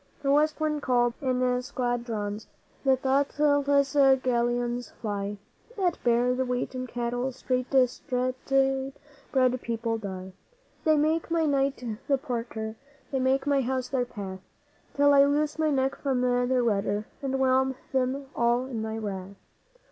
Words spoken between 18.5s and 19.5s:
in my wrath.